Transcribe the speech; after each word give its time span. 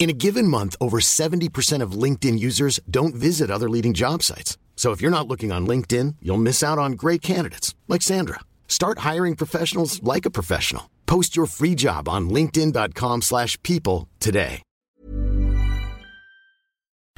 In 0.00 0.08
a 0.08 0.14
given 0.14 0.48
month, 0.48 0.76
over 0.80 0.98
70% 0.98 1.82
of 1.82 1.92
LinkedIn 1.92 2.38
users 2.38 2.80
don't 2.90 3.14
visit 3.14 3.50
other 3.50 3.68
leading 3.68 3.92
job 3.92 4.22
sites. 4.22 4.56
So 4.74 4.92
if 4.92 5.02
you're 5.02 5.10
not 5.10 5.28
looking 5.28 5.52
on 5.52 5.66
LinkedIn, 5.66 6.14
you'll 6.22 6.40
miss 6.40 6.62
out 6.62 6.78
on 6.78 6.92
great 6.92 7.20
candidates 7.20 7.74
like 7.86 8.00
Sandra. 8.00 8.40
Start 8.66 9.00
hiring 9.00 9.36
professionals 9.36 10.02
like 10.02 10.24
a 10.24 10.30
professional. 10.30 10.84
Post 11.04 11.36
your 11.36 11.44
free 11.44 11.74
job 11.74 12.08
on 12.08 12.30
linkedin.com/people 12.30 13.20
slash 13.20 13.58
people 13.62 14.08
today. 14.18 14.62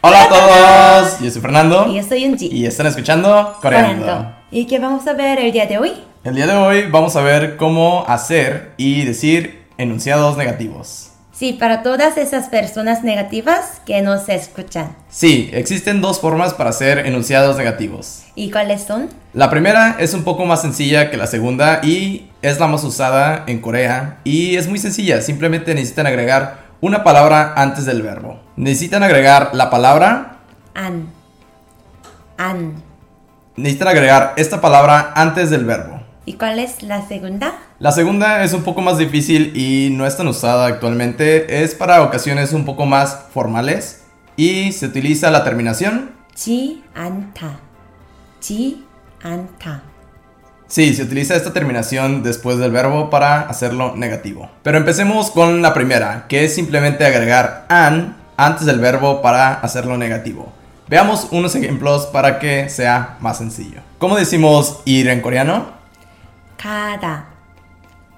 Hola 0.02 0.24
a 0.24 0.28
todos, 0.28 1.20
yo 1.20 1.30
soy 1.30 1.40
Fernando 1.40 1.86
Y 1.86 1.94
yo 1.94 2.02
soy 2.02 2.24
y 2.50 2.66
están 2.66 2.86
escuchando 2.86 3.58
Coreando. 3.62 4.02
Coreando. 4.02 4.34
¿Y 4.50 4.66
qué 4.66 4.80
vamos 4.80 5.06
a 5.06 5.12
ver 5.12 5.38
el 5.38 5.52
día 5.52 5.66
de 5.66 5.78
hoy? 5.78 5.92
El 6.24 6.34
día 6.34 6.48
de 6.48 6.56
hoy 6.56 6.90
vamos 6.90 7.14
a 7.14 7.22
ver 7.22 7.56
cómo 7.56 8.04
hacer 8.08 8.72
y 8.76 9.04
decir 9.04 9.62
enunciados 9.78 10.36
negativos. 10.36 11.11
Sí, 11.32 11.54
para 11.54 11.82
todas 11.82 12.18
esas 12.18 12.48
personas 12.48 13.02
negativas 13.02 13.80
que 13.86 14.02
nos 14.02 14.28
escuchan. 14.28 14.94
Sí, 15.08 15.48
existen 15.54 16.02
dos 16.02 16.20
formas 16.20 16.52
para 16.52 16.70
hacer 16.70 17.06
enunciados 17.06 17.56
negativos. 17.56 18.24
¿Y 18.34 18.50
cuáles 18.50 18.82
son? 18.82 19.08
La 19.32 19.48
primera 19.48 19.96
es 19.98 20.12
un 20.12 20.24
poco 20.24 20.44
más 20.44 20.60
sencilla 20.60 21.10
que 21.10 21.16
la 21.16 21.26
segunda 21.26 21.80
y 21.82 22.30
es 22.42 22.60
la 22.60 22.66
más 22.66 22.84
usada 22.84 23.44
en 23.46 23.60
Corea 23.60 24.18
y 24.24 24.56
es 24.56 24.68
muy 24.68 24.78
sencilla, 24.78 25.22
simplemente 25.22 25.74
necesitan 25.74 26.06
agregar 26.06 26.58
una 26.82 27.02
palabra 27.02 27.54
antes 27.56 27.86
del 27.86 28.02
verbo. 28.02 28.38
Necesitan 28.56 29.02
agregar 29.02 29.50
la 29.54 29.70
palabra, 29.70 30.36
An. 30.74 31.08
An. 32.36 32.82
necesitan 33.56 33.88
agregar 33.88 34.34
esta 34.36 34.60
palabra 34.60 35.12
antes 35.14 35.48
del 35.48 35.64
verbo. 35.64 36.01
¿Y 36.24 36.34
cuál 36.34 36.58
es 36.58 36.82
la 36.82 37.06
segunda? 37.06 37.54
La 37.80 37.90
segunda 37.90 38.44
es 38.44 38.52
un 38.52 38.62
poco 38.62 38.80
más 38.80 38.98
difícil 38.98 39.56
y 39.56 39.90
no 39.90 40.06
es 40.06 40.16
tan 40.16 40.28
usada 40.28 40.66
actualmente. 40.66 41.62
Es 41.64 41.74
para 41.74 42.02
ocasiones 42.02 42.52
un 42.52 42.64
poco 42.64 42.86
más 42.86 43.26
formales 43.32 44.02
y 44.36 44.72
se 44.72 44.86
utiliza 44.86 45.30
la 45.30 45.42
terminación 45.42 46.22
ji 46.34 46.82
anta. 46.94 47.58
Ji 48.40 48.84
anta. 49.22 49.82
Sí, 50.66 50.94
se 50.94 51.02
utiliza 51.02 51.36
esta 51.36 51.52
terminación 51.52 52.22
después 52.22 52.56
del 52.56 52.70
verbo 52.70 53.10
para 53.10 53.42
hacerlo 53.42 53.94
negativo. 53.94 54.48
Pero 54.62 54.78
empecemos 54.78 55.30
con 55.30 55.60
la 55.60 55.74
primera, 55.74 56.26
que 56.28 56.44
es 56.44 56.54
simplemente 56.54 57.04
agregar 57.04 57.66
an 57.68 58.16
antes 58.38 58.64
del 58.64 58.80
verbo 58.80 59.20
para 59.20 59.52
hacerlo 59.54 59.98
negativo. 59.98 60.50
Veamos 60.88 61.28
unos 61.30 61.54
ejemplos 61.54 62.06
para 62.06 62.38
que 62.38 62.70
sea 62.70 63.16
más 63.20 63.38
sencillo. 63.38 63.80
¿Cómo 63.98 64.16
decimos 64.16 64.80
ir 64.86 65.08
en 65.08 65.20
coreano? 65.20 65.81
가다. 66.61 67.25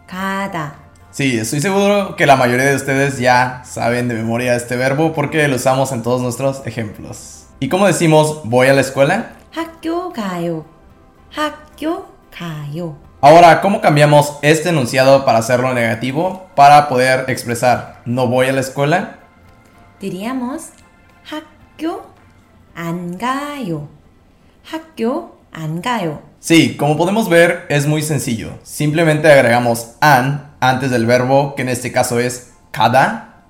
가다. 0.07 0.73
Sí, 1.11 1.37
estoy 1.37 1.59
seguro 1.59 2.15
que 2.15 2.25
la 2.25 2.35
mayoría 2.35 2.65
de 2.67 2.75
ustedes 2.75 3.17
ya 3.19 3.63
saben 3.65 4.07
de 4.07 4.15
memoria 4.15 4.55
este 4.55 4.75
verbo 4.75 5.13
porque 5.13 5.47
lo 5.47 5.55
usamos 5.55 5.91
en 5.91 6.03
todos 6.03 6.21
nuestros 6.21 6.65
ejemplos. 6.65 7.47
¿Y 7.59 7.67
cómo 7.67 7.87
decimos 7.87 8.41
voy 8.43 8.67
a 8.67 8.73
la 8.73 8.81
escuela? 8.81 9.31
학교 9.51 10.13
가요. 10.13 10.65
학교 11.35 12.05
가요. 12.31 12.95
Ahora, 13.21 13.59
¿cómo 13.59 13.81
cambiamos 13.81 14.37
este 14.43 14.69
enunciado 14.69 15.25
para 15.25 15.39
hacerlo 15.39 15.73
negativo 15.73 16.47
para 16.55 16.87
poder 16.87 17.25
expresar 17.29 18.01
no 18.05 18.27
voy 18.27 18.47
a 18.47 18.53
la 18.53 18.61
escuela? 18.61 19.15
diríamos 19.99 20.69
학교 21.25 22.03
안 22.75 23.17
가요. 23.17 23.89
학교 24.63 25.37
안 25.51 25.81
가요. 25.81 26.21
Sí, 26.43 26.75
como 26.77 26.97
podemos 26.97 27.29
ver 27.29 27.65
es 27.69 27.85
muy 27.85 28.01
sencillo. 28.01 28.51
Simplemente 28.63 29.31
agregamos 29.31 29.91
an 30.01 30.53
antes 30.59 30.91
del 30.91 31.05
verbo 31.05 31.55
que 31.55 31.63
en 31.63 31.69
este 31.69 31.91
caso 31.91 32.19
es 32.19 32.51
cada. 32.71 33.43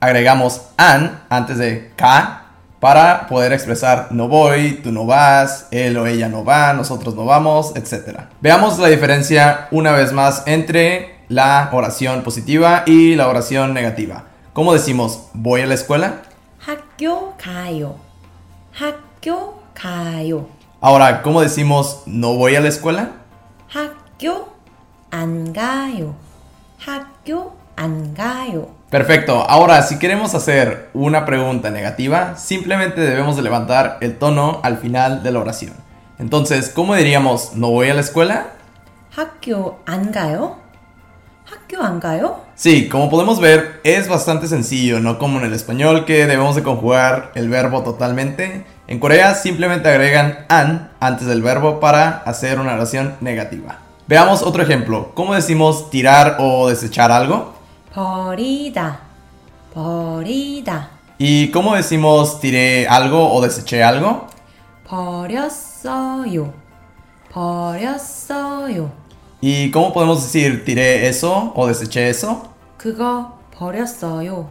Agregamos 0.00 0.62
an 0.76 1.22
antes 1.28 1.58
de 1.58 1.92
ka 1.96 2.46
para 2.80 3.26
poder 3.26 3.52
expresar 3.52 4.08
no 4.10 4.28
voy, 4.28 4.80
tú 4.82 4.90
no 4.90 5.04
vas, 5.04 5.68
él 5.70 5.96
o 5.98 6.06
ella 6.06 6.28
no 6.28 6.44
va, 6.44 6.72
nosotros 6.72 7.14
no 7.14 7.26
vamos, 7.26 7.72
etc. 7.76 8.20
Veamos 8.40 8.78
la 8.78 8.88
diferencia 8.88 9.68
una 9.70 9.92
vez 9.92 10.12
más 10.12 10.44
entre 10.46 11.20
la 11.28 11.68
oración 11.72 12.22
positiva 12.22 12.84
y 12.86 13.14
la 13.14 13.28
oración 13.28 13.74
negativa. 13.74 14.24
¿Cómo 14.52 14.72
decimos 14.72 15.28
voy 15.34 15.60
a 15.60 15.66
la 15.66 15.74
escuela? 15.74 16.22
학교 16.60 17.34
가요. 17.36 17.98
학교 18.72 19.62
가요. 19.74 20.46
Ahora, 20.84 21.22
¿cómo 21.22 21.40
decimos 21.42 22.02
no 22.06 22.34
voy 22.34 22.56
a 22.56 22.60
la 22.60 22.68
escuela? 22.68 23.10
학교 23.72 24.48
안 25.10 25.52
가요. 25.52 26.14
학교 26.78 27.52
안 27.76 28.14
가요. 28.14 28.68
Perfecto, 28.90 29.44
ahora 29.48 29.82
si 29.82 29.98
queremos 29.98 30.34
hacer 30.34 30.90
una 30.94 31.24
pregunta 31.24 31.70
negativa, 31.70 32.36
simplemente 32.36 33.00
debemos 33.00 33.36
de 33.36 33.42
levantar 33.42 33.98
el 34.00 34.18
tono 34.18 34.60
al 34.64 34.78
final 34.78 35.22
de 35.22 35.30
la 35.30 35.38
oración. 35.40 35.74
Entonces, 36.18 36.70
¿cómo 36.74 36.94
diríamos 36.96 37.54
no 37.54 37.70
voy 37.70 37.88
a 37.90 37.94
la 37.94 38.00
escuela? 38.00 38.48
학교 39.16 39.78
안 39.86 40.10
가요? 40.12 40.56
학교 41.44 41.82
안 41.82 41.98
가요? 42.00 42.40
Sí, 42.54 42.88
como 42.88 43.10
podemos 43.10 43.40
ver, 43.40 43.80
es 43.84 44.08
bastante 44.08 44.46
sencillo, 44.46 45.00
no 45.00 45.18
como 45.18 45.38
en 45.38 45.46
el 45.46 45.52
español 45.52 46.04
que 46.04 46.26
debemos 46.26 46.54
de 46.54 46.62
conjugar 46.62 47.32
el 47.34 47.48
verbo 47.48 47.82
totalmente. 47.82 48.64
En 48.86 48.98
Corea 49.00 49.34
simplemente 49.34 49.88
agregan 49.88 50.46
an 50.48 50.90
antes 51.00 51.26
del 51.26 51.42
verbo 51.42 51.80
para 51.80 52.18
hacer 52.26 52.60
una 52.60 52.74
oración 52.74 53.16
negativa. 53.20 53.78
Veamos 54.06 54.42
otro 54.42 54.62
ejemplo. 54.62 55.12
¿Cómo 55.14 55.34
decimos 55.34 55.90
tirar 55.90 56.36
o 56.40 56.68
desechar 56.68 57.10
algo? 57.12 57.54
버리다. 57.94 59.00
버리다. 59.74 60.90
¿Y 61.18 61.50
cómo 61.50 61.74
decimos 61.74 62.40
tiré 62.40 62.86
algo 62.88 63.32
o 63.32 63.40
deseché 63.42 63.82
algo? 63.82 64.26
버렸어요. 64.88 66.52
버렸어요. 67.32 68.90
¿Y 69.44 69.70
cómo 69.70 69.92
podemos 69.92 70.22
decir 70.22 70.64
tiré 70.64 71.08
eso 71.08 71.52
o 71.54 71.66
deseché 71.66 72.10
eso? 72.10 72.42
그거 72.76 73.38
버렸어요. 73.56 74.48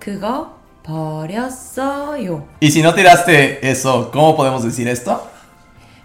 그거 0.00 0.56
버렸어요. 0.82 2.44
Y 2.60 2.70
si 2.70 2.82
no 2.82 2.94
tiraste 2.94 3.68
eso, 3.68 4.10
¿cómo 4.12 4.36
podemos 4.36 4.62
decir 4.64 4.88
esto? 4.88 5.28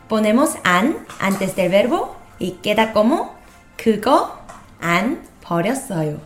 Ponemos 0.08 0.56
an 0.64 0.97
antes 1.19 1.56
del 1.56 1.69
verbo 1.69 2.16
y 2.40 2.59
queda 2.62 2.94
como 2.94 3.36
그거 3.78 4.40
안 4.81 5.22
버렸어요. 5.44 6.19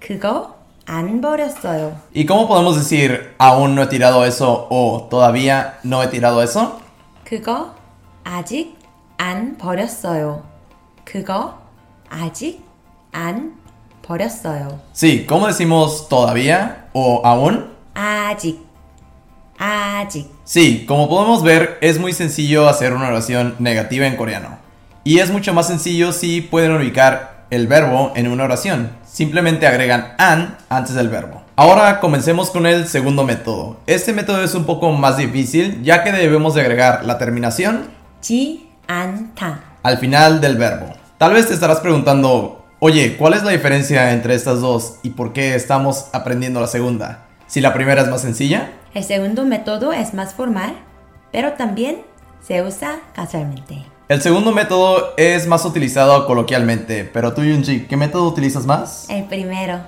그거 0.00 0.54
안 0.86 1.20
버렸어요. 1.20 1.96
¿Y 2.12 2.26
cómo 2.26 2.46
podemos 2.46 2.76
decir 2.76 3.34
aún 3.38 3.74
no 3.74 3.82
he 3.82 3.86
tirado 3.86 4.24
eso 4.24 4.66
o 4.70 5.08
todavía 5.10 5.78
no 5.82 6.02
he 6.02 6.08
tirado 6.08 6.42
eso? 6.42 6.80
그거 7.24 7.74
아직 8.24 8.76
안 9.16 9.56
버렸어요. 9.56 10.47
그거 11.08 11.58
아직 12.10 12.62
안 13.12 13.54
버렸어요. 14.02 14.80
Sí, 14.92 15.24
¿cómo 15.26 15.46
decimos 15.46 16.08
todavía 16.08 16.86
o 16.92 17.22
aún? 17.24 17.72
아직 17.94 18.58
아직 19.58 20.30
Sí, 20.44 20.84
como 20.86 21.08
podemos 21.08 21.42
ver, 21.42 21.78
es 21.80 21.98
muy 21.98 22.12
sencillo 22.12 22.68
hacer 22.68 22.92
una 22.92 23.08
oración 23.08 23.54
negativa 23.58 24.06
en 24.06 24.16
coreano. 24.16 24.58
Y 25.04 25.18
es 25.20 25.30
mucho 25.30 25.54
más 25.54 25.66
sencillo 25.68 26.12
si 26.12 26.40
pueden 26.40 26.72
ubicar 26.72 27.46
el 27.50 27.66
verbo 27.66 28.12
en 28.14 28.28
una 28.28 28.44
oración. 28.44 28.90
Simplemente 29.06 29.66
agregan 29.66 30.14
an 30.18 30.56
antes 30.68 30.94
del 30.94 31.08
verbo. 31.08 31.42
Ahora 31.56 32.00
comencemos 32.00 32.50
con 32.50 32.66
el 32.66 32.88
segundo 32.88 33.22
método. 33.24 33.76
Este 33.86 34.12
método 34.12 34.42
es 34.42 34.54
un 34.54 34.64
poco 34.64 34.90
más 34.92 35.16
difícil 35.16 35.82
ya 35.82 36.02
que 36.02 36.10
debemos 36.10 36.54
de 36.54 36.62
agregar 36.62 37.04
la 37.04 37.16
terminación 37.16 37.90
지 38.20 38.66
않다. 38.88 39.60
al 39.84 39.98
final 39.98 40.40
del 40.40 40.56
verbo. 40.56 40.97
Tal 41.19 41.33
vez 41.33 41.49
te 41.49 41.53
estarás 41.53 41.81
preguntando, 41.81 42.63
oye, 42.79 43.17
¿cuál 43.17 43.33
es 43.33 43.43
la 43.43 43.51
diferencia 43.51 44.13
entre 44.13 44.35
estas 44.35 44.61
dos 44.61 44.99
y 45.03 45.09
por 45.09 45.33
qué 45.33 45.53
estamos 45.53 46.05
aprendiendo 46.13 46.61
la 46.61 46.67
segunda? 46.67 47.25
Si 47.45 47.59
la 47.59 47.73
primera 47.73 48.03
es 48.03 48.07
más 48.07 48.21
sencilla. 48.21 48.71
El 48.93 49.03
segundo 49.03 49.43
método 49.43 49.91
es 49.91 50.13
más 50.13 50.33
formal, 50.33 50.77
pero 51.33 51.55
también 51.55 52.03
se 52.41 52.63
usa 52.63 53.01
casualmente. 53.13 53.83
El 54.07 54.21
segundo 54.21 54.53
método 54.53 55.13
es 55.17 55.45
más 55.45 55.65
utilizado 55.65 56.25
coloquialmente, 56.25 57.03
pero 57.03 57.33
tú 57.33 57.43
Yunji, 57.43 57.81
¿qué 57.87 57.97
método 57.97 58.25
utilizas 58.25 58.65
más? 58.65 59.09
El 59.09 59.25
primero. 59.25 59.81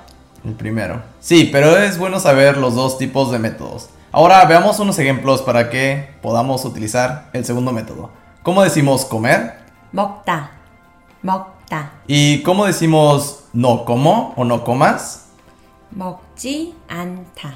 El 0.44 0.52
primero. 0.56 1.02
Sí, 1.22 1.48
pero 1.50 1.78
es 1.78 1.98
bueno 1.98 2.20
saber 2.20 2.58
los 2.58 2.76
dos 2.76 2.98
tipos 2.98 3.32
de 3.32 3.40
métodos. 3.40 3.88
Ahora 4.12 4.44
veamos 4.44 4.82
unos 4.82 5.00
ejemplos 5.00 5.42
para 5.44 5.70
que 5.70 6.10
podamos 6.22 6.66
utilizar 6.66 7.30
el 7.32 7.46
segundo 7.46 7.72
método. 7.72 8.12
¿Cómo 8.44 8.64
decimos 8.64 9.06
comer? 9.06 9.62
먹다, 9.94 10.61
먹다. 11.23 11.93
¿Y 12.07 12.43
cómo 12.43 12.67
decimos 12.67 13.45
no 13.53 13.85
como 13.85 14.35
o 14.37 14.45
no 14.45 14.63
comas? 14.65 15.25
먹지 15.91 16.75
않다, 16.89 17.55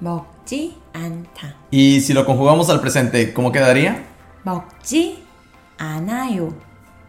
먹지 0.00 0.76
않다. 0.92 1.54
Y 1.70 2.00
si 2.00 2.12
lo 2.12 2.24
conjugamos 2.26 2.68
al 2.70 2.80
presente, 2.80 3.32
¿cómo 3.32 3.52
quedaría? 3.52 4.06
먹지 4.44 5.22
않아요, 5.78 6.52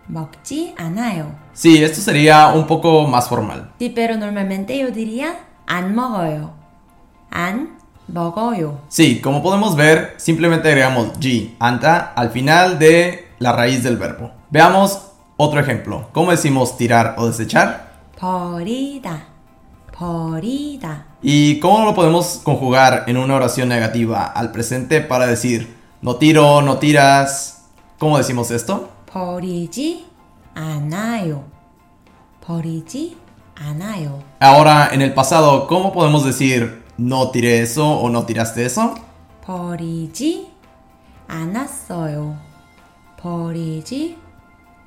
먹지 0.07 0.75
않아요. 0.77 1.35
Sí, 1.53 1.83
esto 1.83 1.99
sería 2.01 2.47
un 2.53 2.67
poco 2.67 3.07
más 3.07 3.27
formal. 3.27 3.71
Sí, 3.79 3.89
pero 3.89 4.15
normalmente 4.17 4.77
yo 4.77 4.91
diría 4.91 5.35
안 5.65 5.95
먹어요, 5.95 6.53
안 7.31 7.77
먹어요. 8.07 8.81
Sí, 8.87 9.19
como 9.21 9.41
podemos 9.41 9.75
ver, 9.75 10.13
simplemente 10.17 10.67
agregamos 10.69 11.19
G, 11.19 11.55
anta, 11.59 12.13
al 12.15 12.29
final 12.29 12.77
de 12.77 13.29
la 13.39 13.51
raíz 13.51 13.83
del 13.83 13.97
verbo. 13.97 14.31
Veamos 14.51 15.08
otro 15.39 15.59
ejemplo. 15.59 16.07
¿Cómo 16.13 16.31
decimos 16.31 16.77
tirar 16.77 17.15
o 17.17 17.27
desechar? 17.27 17.93
버리다, 18.19 19.25
버리다. 19.97 21.05
¿Y 21.21 21.59
cómo 21.59 21.83
lo 21.85 21.93
podemos 21.93 22.39
conjugar 22.43 23.03
en 23.07 23.17
una 23.17 23.35
oración 23.35 23.67
negativa 23.69 24.25
al 24.25 24.51
presente 24.51 25.01
para 25.01 25.25
decir 25.27 25.75
no 26.01 26.15
tiro, 26.17 26.61
no 26.61 26.77
tiras? 26.77 27.65
¿Cómo 27.99 28.17
decimos 28.17 28.51
esto? 28.51 28.89
버리지 29.11 30.05
않아요, 30.53 31.43
버리지 32.41 33.17
않아요. 33.55 34.21
Ahora, 34.41 34.89
en 34.91 35.01
el 35.01 35.13
pasado, 35.13 35.67
¿cómo 35.67 35.93
podemos 35.93 36.25
decir 36.25 36.83
no 36.97 37.31
tiré 37.31 37.61
eso 37.61 37.89
o 37.99 38.09
no 38.09 38.25
tiraste 38.25 38.65
eso? 38.65 38.93
버리지 39.45 40.49
않았어요. 41.27 42.35
버리지 43.21 44.17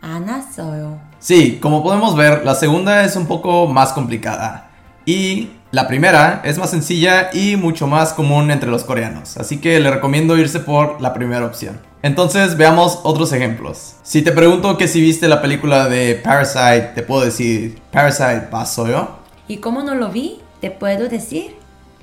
않았어요. 0.03 0.99
Sí, 1.19 1.59
como 1.61 1.83
podemos 1.83 2.17
ver, 2.17 2.45
la 2.45 2.55
segunda 2.55 3.05
es 3.05 3.17
un 3.17 3.27
poco 3.27 3.67
más 3.67 3.93
complicada. 3.93 4.71
Y 5.05 5.51
la 5.71 5.89
primera 5.89 6.41
es 6.45 6.59
más 6.59 6.71
sencilla 6.71 7.31
y 7.33 7.57
mucho 7.57 7.87
más 7.87 8.13
común 8.13 8.51
entre 8.51 8.71
los 8.71 8.85
coreanos. 8.85 9.37
Así 9.37 9.59
que 9.59 9.81
le 9.81 9.91
recomiendo 9.91 10.37
irse 10.37 10.61
por 10.61 11.01
la 11.01 11.13
primera 11.13 11.45
opción. 11.45 11.81
Entonces 12.03 12.57
veamos 12.57 13.01
otros 13.03 13.33
ejemplos. 13.33 13.97
Si 14.03 14.23
te 14.23 14.33
pregunto 14.33 14.79
que 14.79 14.87
si 14.87 15.01
viste 15.01 15.27
la 15.29 15.43
película 15.43 15.89
de 15.89 16.15
Parasite, 16.15 16.93
te 16.95 17.03
puedo 17.03 17.25
decir 17.25 17.81
Parasite 17.91 18.49
yo. 18.77 19.19
Y 19.49 19.57
como 19.59 19.83
no 19.83 19.95
lo 19.95 20.11
vi, 20.11 20.41
te 20.61 20.71
puedo 20.71 21.09
decir 21.09 21.57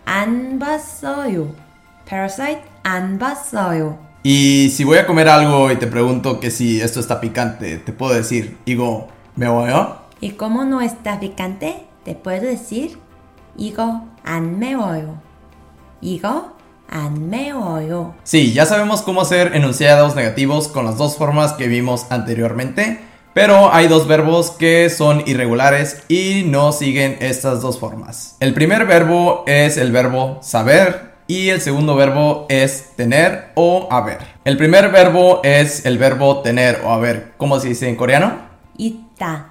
안 0.05 0.59
봤어요. 0.59 1.53
Parasite 2.07 2.61
안 2.83 3.17
봤어요. 3.17 3.97
Y 4.22 4.70
si 4.70 4.84
voy 4.84 4.98
a 4.98 5.06
comer 5.06 5.28
algo 5.28 5.70
y 5.70 5.76
te 5.76 5.86
pregunto 5.86 6.40
que 6.40 6.50
si 6.50 6.80
esto 6.80 7.00
está 7.00 7.20
picante, 7.20 7.78
te 7.78 7.92
puedo 7.92 8.12
decir, 8.12 8.58
digo, 8.66 9.08
¿me 9.34 9.48
voy? 9.48 9.70
Oh? 9.70 9.96
Y 10.20 10.32
como 10.32 10.64
no 10.64 10.82
está 10.82 11.18
picante, 11.18 11.86
te 12.04 12.14
puedo 12.14 12.42
decir, 12.42 12.98
digo, 13.56 14.04
an 14.22 14.58
me 14.58 14.76
voy. 14.76 14.98
Oh? 15.08 15.16
Digo, 16.02 16.56
an 16.90 17.30
me 17.30 17.54
voy. 17.54 17.90
Oh? 17.92 18.14
Sí, 18.22 18.52
ya 18.52 18.66
sabemos 18.66 19.00
cómo 19.00 19.22
hacer 19.22 19.56
enunciados 19.56 20.14
negativos 20.14 20.68
con 20.68 20.84
las 20.84 20.98
dos 20.98 21.16
formas 21.16 21.54
que 21.54 21.68
vimos 21.68 22.06
anteriormente. 22.10 23.00
Pero 23.32 23.72
hay 23.72 23.86
dos 23.86 24.06
verbos 24.08 24.50
que 24.50 24.90
son 24.90 25.22
irregulares 25.24 26.02
y 26.08 26.42
no 26.44 26.72
siguen 26.72 27.16
estas 27.20 27.62
dos 27.62 27.78
formas. 27.78 28.36
El 28.40 28.52
primer 28.54 28.86
verbo 28.86 29.44
es 29.46 29.76
el 29.76 29.92
verbo 29.92 30.40
saber 30.42 31.09
y 31.29 31.49
el 31.49 31.61
segundo 31.61 31.95
verbo 31.95 32.45
es 32.49 32.95
tener 32.95 33.51
o 33.55 33.87
haber. 33.91 34.19
El 34.43 34.57
primer 34.57 34.91
verbo 34.91 35.41
es 35.43 35.85
el 35.85 35.97
verbo 35.97 36.41
tener 36.41 36.81
o 36.85 36.91
haber. 36.91 37.33
¿Cómo 37.37 37.59
se 37.59 37.69
dice 37.69 37.89
en 37.89 37.95
coreano? 37.95 38.33
있다. 38.77 39.47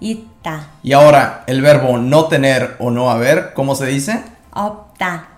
있다. 0.00 0.68
Y 0.82 0.92
ahora, 0.92 1.44
el 1.46 1.60
verbo 1.60 1.98
no 1.98 2.26
tener 2.26 2.76
o 2.78 2.90
no 2.90 3.10
haber, 3.10 3.52
¿cómo 3.54 3.74
se 3.74 3.86
dice? 3.86 4.22
없다. 4.52 5.28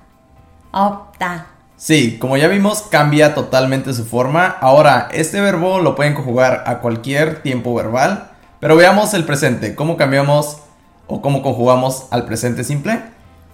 없다. 0.72 1.46
Sí, 1.76 2.18
como 2.18 2.36
ya 2.36 2.46
vimos, 2.48 2.82
cambia 2.82 3.34
totalmente 3.34 3.94
su 3.94 4.04
forma. 4.04 4.46
Ahora, 4.60 5.08
este 5.12 5.40
verbo 5.40 5.80
lo 5.80 5.94
pueden 5.96 6.14
conjugar 6.14 6.64
a 6.66 6.78
cualquier 6.80 7.42
tiempo 7.42 7.74
verbal. 7.74 8.30
Pero 8.60 8.76
veamos 8.76 9.14
el 9.14 9.24
presente. 9.24 9.74
¿Cómo 9.74 9.96
cambiamos 9.96 10.58
o 11.06 11.22
cómo 11.22 11.42
conjugamos 11.42 12.06
al 12.10 12.26
presente 12.26 12.62
simple? 12.64 13.00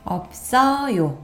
없어요. 0.04 1.18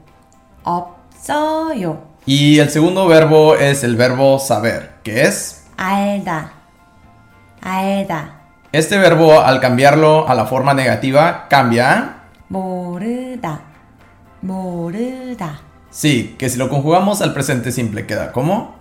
없어요. 0.67 2.13
Y 2.27 2.59
el 2.61 2.71
segundo 2.71 3.09
verbo 3.09 3.57
es 3.57 3.83
el 3.83 3.97
verbo 3.97 4.39
saber, 4.39 5.01
que 5.03 5.23
es 5.23 5.65
알다. 5.77 6.53
알다. 7.61 8.41
Este 8.73 8.97
verbo 8.99 9.41
al 9.41 9.61
cambiarlo 9.61 10.29
a 10.29 10.35
la 10.35 10.47
forma 10.47 10.73
negativa 10.73 11.47
cambia 11.49 11.93
a 11.93 12.23
모르다. 12.49 13.61
모르다. 14.41 15.61
Sí, 15.91 16.37
que 16.39 16.49
si 16.49 16.59
lo 16.59 16.69
conjugamos 16.69 17.21
al 17.23 17.35
presente 17.35 17.71
simple 17.73 18.07
queda 18.07 18.33
como 18.33 18.77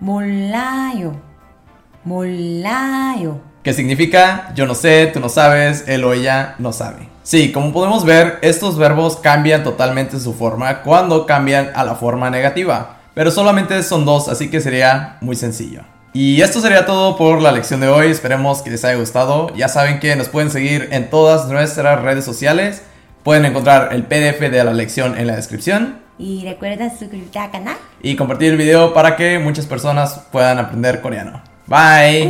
몰라요. 0.00 1.20
몰라요. 2.04 3.40
que 3.62 3.72
significa 3.72 4.52
yo 4.54 4.66
no 4.66 4.74
sé, 4.74 5.10
tú 5.12 5.20
no 5.20 5.28
sabes, 5.28 5.84
él 5.86 6.04
o 6.04 6.12
ella 6.12 6.56
no 6.58 6.72
sabe. 6.72 7.08
Sí, 7.27 7.51
como 7.51 7.73
podemos 7.73 8.05
ver, 8.05 8.39
estos 8.41 8.77
verbos 8.77 9.17
cambian 9.17 9.61
totalmente 9.61 10.17
su 10.17 10.33
forma 10.33 10.81
cuando 10.81 11.25
cambian 11.25 11.71
a 11.75 11.83
la 11.83 11.95
forma 11.95 12.29
negativa, 12.29 12.99
pero 13.13 13.31
solamente 13.31 13.83
son 13.83 14.05
dos, 14.05 14.29
así 14.29 14.49
que 14.49 14.61
sería 14.61 15.17
muy 15.19 15.35
sencillo. 15.35 15.81
Y 16.13 16.41
esto 16.41 16.61
sería 16.61 16.85
todo 16.85 17.17
por 17.17 17.41
la 17.41 17.51
lección 17.51 17.81
de 17.81 17.89
hoy, 17.89 18.07
esperemos 18.07 18.61
que 18.61 18.69
les 18.69 18.85
haya 18.85 18.97
gustado. 18.97 19.53
Ya 19.57 19.67
saben 19.67 19.99
que 19.99 20.15
nos 20.15 20.29
pueden 20.29 20.49
seguir 20.49 20.87
en 20.93 21.09
todas 21.09 21.49
nuestras 21.49 22.01
redes 22.01 22.23
sociales, 22.23 22.83
pueden 23.23 23.43
encontrar 23.43 23.89
el 23.91 24.03
PDF 24.03 24.39
de 24.49 24.63
la 24.63 24.71
lección 24.71 25.17
en 25.17 25.27
la 25.27 25.35
descripción. 25.35 25.99
Y 26.17 26.45
recuerda 26.45 26.89
suscribirte 26.89 27.39
al 27.39 27.51
canal. 27.51 27.75
Y 28.01 28.15
compartir 28.15 28.53
el 28.53 28.57
video 28.57 28.93
para 28.93 29.17
que 29.17 29.37
muchas 29.37 29.65
personas 29.65 30.21
puedan 30.31 30.59
aprender 30.59 31.01
coreano. 31.01 31.41
Bye. 31.65 32.29